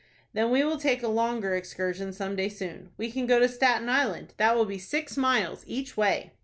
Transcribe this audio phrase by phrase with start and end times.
[0.33, 2.89] "Then we will take a longer excursion some day soon.
[2.97, 4.33] We can go to Staten Island.
[4.37, 6.31] That will be six miles each way."